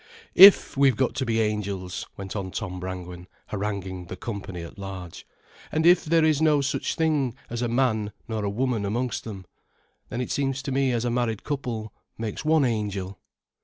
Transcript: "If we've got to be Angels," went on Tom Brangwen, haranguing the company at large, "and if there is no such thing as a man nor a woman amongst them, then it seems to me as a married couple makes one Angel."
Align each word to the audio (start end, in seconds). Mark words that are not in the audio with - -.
"If 0.33 0.75
we've 0.75 0.95
got 0.95 1.13
to 1.17 1.27
be 1.27 1.41
Angels," 1.41 2.07
went 2.17 2.35
on 2.35 2.49
Tom 2.49 2.79
Brangwen, 2.79 3.27
haranguing 3.49 4.05
the 4.07 4.15
company 4.15 4.63
at 4.63 4.79
large, 4.79 5.27
"and 5.71 5.85
if 5.85 6.05
there 6.05 6.25
is 6.25 6.41
no 6.41 6.59
such 6.61 6.95
thing 6.95 7.35
as 7.51 7.61
a 7.61 7.67
man 7.67 8.11
nor 8.27 8.43
a 8.43 8.49
woman 8.49 8.83
amongst 8.83 9.25
them, 9.25 9.45
then 10.09 10.19
it 10.19 10.31
seems 10.31 10.63
to 10.63 10.71
me 10.71 10.91
as 10.91 11.05
a 11.05 11.11
married 11.11 11.43
couple 11.43 11.93
makes 12.17 12.43
one 12.43 12.65
Angel." 12.65 13.19